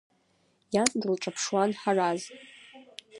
Иан 0.75 0.91
дылҿаԥшуан 1.01 1.71
Ҳараз. 1.79 2.21